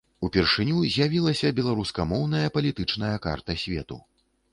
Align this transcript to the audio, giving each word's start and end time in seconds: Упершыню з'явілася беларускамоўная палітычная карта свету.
Упершыню 0.27 0.77
з'явілася 0.93 1.51
беларускамоўная 1.59 2.47
палітычная 2.55 3.13
карта 3.27 3.57
свету. 3.65 3.99